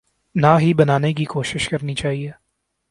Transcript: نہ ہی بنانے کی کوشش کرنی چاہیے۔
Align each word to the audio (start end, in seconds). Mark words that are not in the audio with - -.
نہ 0.35 0.47
ہی 0.61 0.73
بنانے 0.73 1.13
کی 1.13 1.25
کوشش 1.25 1.69
کرنی 1.69 1.95
چاہیے۔ 1.95 2.31